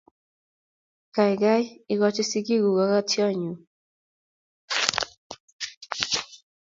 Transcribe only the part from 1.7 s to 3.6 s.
igochi sigiiguk kogotyonyu